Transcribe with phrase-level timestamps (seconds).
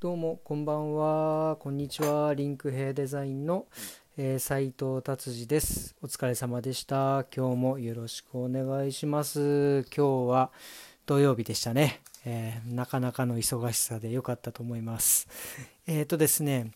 [0.00, 1.56] どうもこんばんは。
[1.56, 2.32] こんにちは。
[2.32, 3.66] リンクヘイデザインの、
[4.16, 5.94] えー、斉藤達治です。
[6.00, 7.26] お疲れ様でした。
[7.36, 9.84] 今日もよろしくお願いします。
[9.94, 10.52] 今日は
[11.04, 15.28] 土曜日でしたね、えー、なかなかの忙しさで良かったと思います。
[15.86, 16.70] えっ、とですね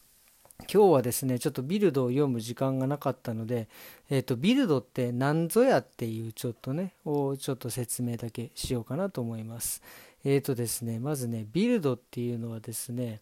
[0.70, 3.68] 今日はですねちょっとビルドを読む時間がなかったので、
[4.11, 9.82] えーと、ビルドって何ぞやっていうちょっとねをちょっと説明だけしようかなと思います。
[10.25, 13.20] えーとですねまずねビルドっていうのはですね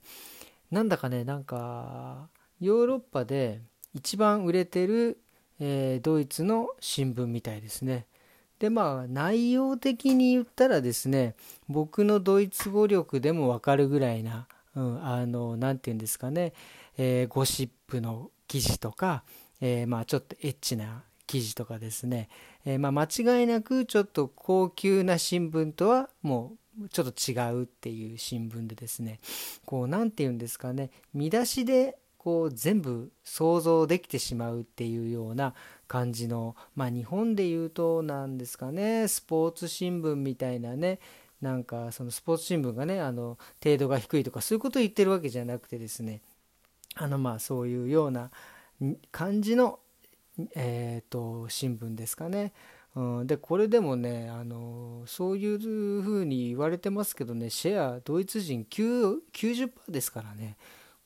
[0.71, 2.29] なんだかねなんか
[2.61, 3.61] ヨーロッパで
[3.95, 5.19] 一番売れてる、
[5.61, 8.07] えー、ドイツの新聞みたいですね。
[8.59, 11.35] でまあ内容的に言ったらですね
[11.69, 14.47] 僕のドイツ語力でもわかるぐらいな、
[14.77, 16.53] うん、あの何て言うんですかね
[16.99, 19.25] えー、ゴシップの記事とか、
[19.61, 22.29] えー、まあちょっとエッチな記事とかですね、
[22.65, 26.59] えー、まあ間違いなくちょっと高級な新聞とはもう
[26.91, 29.21] ちょっと違うっていう新聞でですね
[29.65, 35.55] こう何て言うんですかね見出しでこう全部想像できてしまうっていうような
[35.89, 41.01] 感じのまあ日本で言うと何ですかねスポーツ新聞みたいなね
[41.41, 46.21] なんかそのスポーツ新聞がねあの程度が低いとかそういうことを言ってるわけじゃなくてですね
[46.95, 48.31] あのまあそういうような
[49.11, 49.79] 感じの、
[50.55, 52.53] えーと、新聞ですかね。
[52.95, 55.59] うん、でこれでもねあのそういう
[56.03, 60.57] ふうに言われてますけどねシェアドイツ人90%ですからね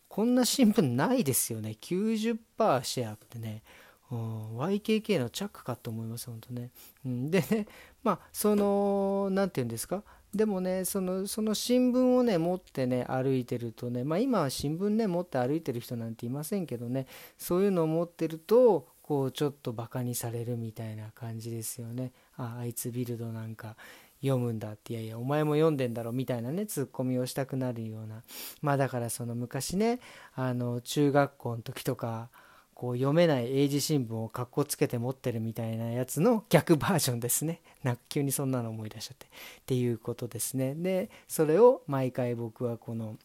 [0.09, 1.77] こんな新聞ないですよね。
[1.81, 3.63] 90%シェアってね、
[4.11, 6.71] うん、YKK のチャックかと思います本当ね、
[7.05, 7.67] うん、でね
[8.03, 10.03] まあその何て言うんですか？
[10.35, 17.07] でもねそのその新聞をね持ってね歩いてるとねまあ今は新聞ね持って歩いてる人なんていませんけどね
[17.39, 23.77] そういうのを持ってるとこうちょっとバカにされるみたいな感じですよねああいつビルドなんか
[24.21, 28.23] 読むんだっていやいやお前も読んでんだろみたいなねツッコミをしたくなるような
[28.63, 30.01] まあだからその昔ね
[30.35, 32.29] あの中学校の時とか
[32.77, 37.63] こう読めない英字新聞をかっこつけて持ってるみたいなやつの逆バージョンですね。
[37.83, 39.27] な急にそんなの思い出しちゃって。
[39.27, 39.29] っ
[39.65, 40.75] ていうことですね。
[40.75, 43.17] で、それを毎回僕はこの、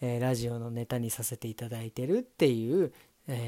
[0.00, 2.94] えー、ラジオのネタにさせていただいてるっていう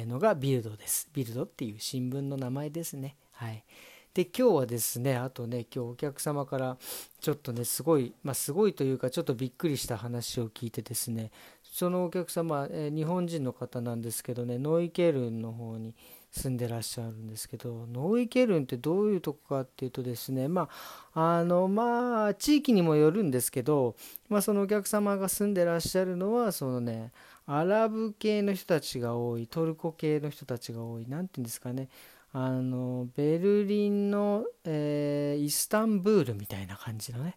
[0.07, 1.09] のがビルドです。
[1.13, 3.17] ビルドっていう新聞の名前ですね。
[3.33, 3.65] はい。
[4.13, 6.77] で今日はですねあとね今日お客様から
[7.21, 11.31] ちょっとねすごいまあすごいというかちょっとびっくりした話を聞いてですね
[11.63, 15.95] そのお客様、え日本人の方なんですけどねノイケルンの方に
[16.31, 20.69] 住んでらっしゃるんですけどノイケルンってどういうとこかっていうとですねま
[21.13, 23.97] ああのまあ地域にもよるんですけど、
[24.29, 27.13] まあ、そのお客様が住んでらっしゃるのはそのね
[27.47, 31.89] アラブ系の人たちが多いトルコ系の人たちが多い何て言うんですかね
[32.33, 37.37] あのベルリンの、えー、イスタンブールみたいな感じのね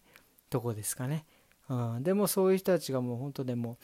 [0.50, 1.24] とこですかね、
[1.68, 3.76] うん、でもそういう人たちがもう本当でも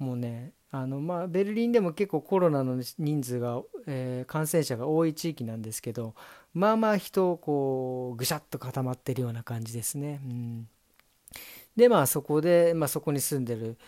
[0.00, 6.14] もうねあのまあ、ベルリンでも結構コロナの人数が、えー、感染者が多い地域なんですけど
[6.54, 10.20] まあまあ人をこうぐしゃっと固まってるような感じですね。
[10.24, 10.68] うん、
[11.74, 13.78] でまあそこで、まあ、そこに住んでる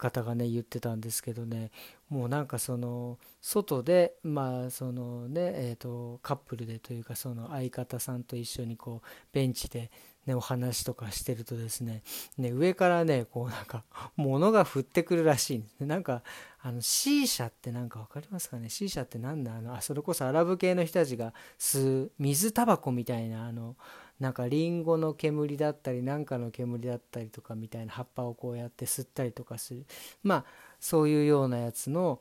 [0.00, 1.70] 方がね言ってたんですけどね
[2.08, 9.92] もうなんかその外でまあそのねえとカップルでというかその相方さんと一緒にこうベンチで
[10.26, 12.02] ねお話とかしてるとですね
[12.36, 13.84] ね上からねこうなんか
[14.16, 16.22] 物が降ってくるらしいんですなんか
[16.62, 19.56] あの C 社って何か分かりますかね？C 社って何だ？
[19.56, 23.76] あのあそれこそアラブ系の人たちが吸う水タバコみたいなあの
[24.20, 29.86] なんかリンゴの煙だったりなんかの煙だったりとかみたいな葉っぱをこうやって吸ったりとかする。
[30.22, 30.44] まあ
[30.78, 32.20] そういうようなやつの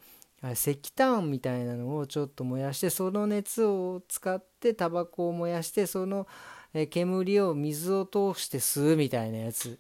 [0.54, 6.28] 石炭みたいなのをちょっと燃やしてその熱を使ってタバコを燃やしてその
[6.90, 9.78] 煙を水を通して吸うみたいなやつ。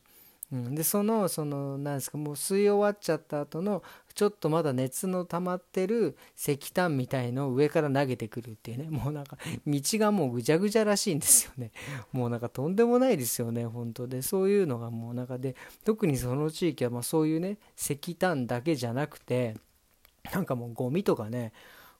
[0.51, 3.83] うん、でそのそのなんですかもう吸い終わっちゃった後の
[4.19, 8.87] ちょっとまだ熱の溜まってる石炭みたいのを上から投げてくるっていうね。
[8.91, 11.71] もうなんか道がもうぐちゃぐちゃらしいんですよね。
[12.11, 14.21] もうなんかとんでもないですよね本当で。
[14.21, 19.55] そういうのがもうなんかで特にその地域はまあそういうね石炭だけじゃなくて
[20.33, 21.53] なんかもうゴミとかね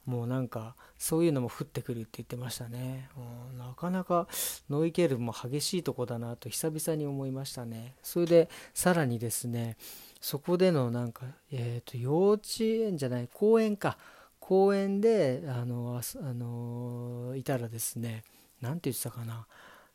[0.06, 3.08] もうなんかそういうのも降ってくるって言ってましたね、
[3.52, 4.28] うん、なかなか
[4.70, 7.96] ノイケルも激しいとこだなと久々に思いましたね。
[8.04, 9.78] それでさらにですね
[10.20, 13.98] そこでのなんか、えー、と幼稚園じゃない公園か。
[14.40, 18.24] 公園であのあのいたらですね
[18.62, 19.46] 何て言ってたかな。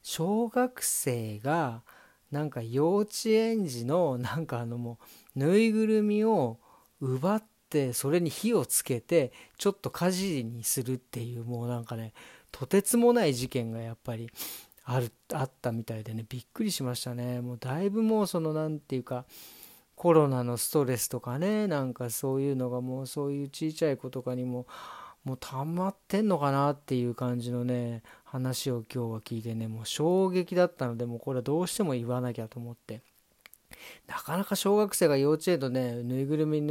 [0.03, 1.83] 小学生が
[2.31, 4.99] なんか幼稚園児のなんかあのも
[5.35, 6.59] うぬいぐるみを
[7.01, 12.13] 奪ってそれに火をつけてちょっと火事にするっていうもうなんかね
[12.53, 14.31] とてつもない事件がやっぱり
[14.85, 17.41] あるあったみたいでねびっくりしましたね。
[17.41, 19.25] もうだいぶもうその何て言うか
[19.97, 24.67] コロナのストレスとかねなんかそういうのがもうそういうちいちゃい子とかにも
[25.25, 33.03] もう溜まってんのかなっていう感じのね話を今日は聞いてねもう衝撃だったのでもうこれはどうしても言わなきゃと思って。
[34.07, 36.63] なかなか小学生が幼稚園のねぬいぐるみ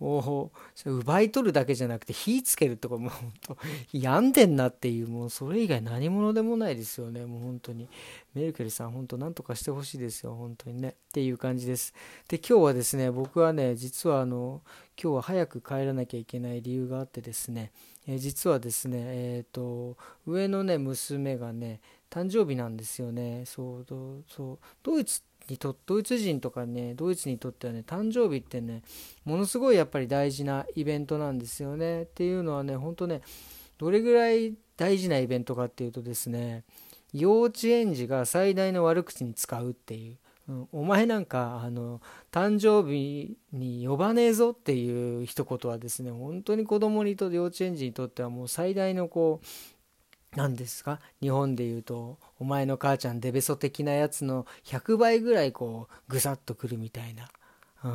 [0.00, 0.50] を
[0.84, 3.56] 奪い取るだけじゃなくて火つけるとかもう本当
[3.92, 7.26] 病んでんなっていうもうそれ以外何者でもないですよね。
[7.26, 7.88] もう本当に。
[8.34, 10.34] メルケルさん本当なんとかしてほしいですよ。
[10.34, 10.90] 本当にね。
[10.90, 11.92] っていう感じです。
[12.28, 14.62] で今日はですね僕はね実はあの
[15.00, 17.72] 今日は早く帰らなきゃいけない理由があってですね、
[18.06, 19.96] え実はですねえっ、ー、と
[20.26, 21.80] 上のね娘がね
[22.10, 23.44] 誕生日なんですよね。
[23.46, 28.82] そうそうドイツにとドイツ人とかねドイツにとってはね誕生日ってね
[29.24, 32.02] ものすごいやっぱり大事なイベントなんですよね。
[32.02, 33.22] っていうのはねほんとね
[33.78, 36.64] どれぐらい大事なイベントかっていうとですね
[37.12, 40.18] 幼稚園児が最大の悪口に使うっていう、
[40.48, 42.00] うん、お前なんかあの
[42.30, 49.46] 誕生日に呼ばねえぞっていう一言はですね本当に子供にとって幼稚園児にとってはもう最大のこう
[50.36, 51.00] 何ですか？
[51.20, 57.28] 日本で言うとお前の母ちゃんデベソ的なやつの100倍ぐらいこうぐさっとくるみたいな、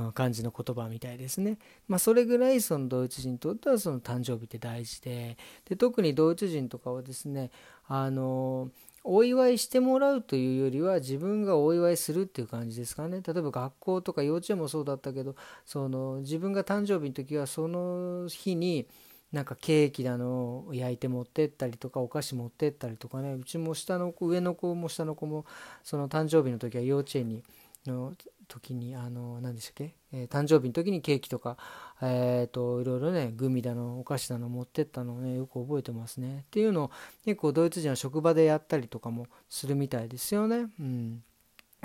[0.05, 1.57] うん、感じの言葉みたいですね。
[1.87, 7.51] まあ、それぐらいそのドイツ人にとってはその誕生日って大事でで特にドイツ人とかはですね
[7.87, 8.69] あの
[9.05, 18.87] お祝いしてもらうというよりは自分がお祝いするっていう感じですかね例えば学校とか幼稚園もそうだったけどその自分が誕生日の時はその日に
[19.31, 23.33] なんかケーキだの焼いて持ってったりとかお菓子持ってったりとかね。
[23.33, 25.45] うちも下の子上の子も下の子も
[25.83, 27.43] その誕生日の時は幼稚園に
[27.85, 28.13] の
[28.47, 31.57] 時にあの何でしたっけ、えー、誕生日の時にケーキとか
[32.01, 36.39] えっ、ー、といろいろねグミだのお菓子だの持ってったのをねよく覚えてますね。
[36.39, 36.91] っていうのを
[37.25, 40.67] 結構ドイツ人は職場でやったりとかもするみたいですよね。
[40.79, 41.23] うん。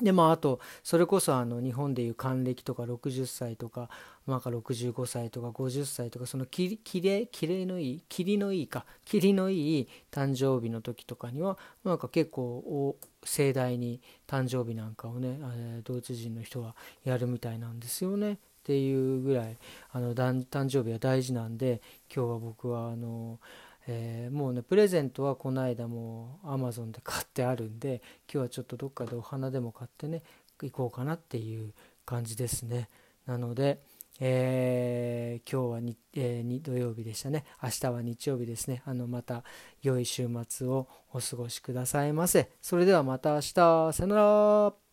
[0.02, 3.90] でまあ、あとそれこそあの日本でいう還暦とか60歳とか、
[4.26, 16.74] まあ、65歳とか50歳とかそのききれきれいのいい霧のいいか霧のいい誕生日の時とかにはなんか結構盛大に誕生日なんかをね、えドイツ人の人は
[17.04, 19.58] やるみたいなんですよねっていうぐらい
[19.92, 21.82] あの誕生日は大事なんで
[22.14, 23.38] 今日は僕はあの。
[23.86, 30.22] えー、もうねプレゼントはこの間もうアマゾンで買ってあるんで今日はちょっとどっかでお花でも買ってね
[30.62, 31.72] 行こうかなっていう
[32.04, 32.88] 感じですね。
[33.26, 33.80] なので、
[34.18, 37.44] えー、今日はに、えー、土曜日でしたね。
[37.62, 38.82] 明日は日曜日ですね。
[38.84, 39.44] あのまた
[39.82, 42.50] 良い週末をお過ごしくださいませ。
[42.60, 43.52] それではまた明日。
[43.54, 44.89] さよなら。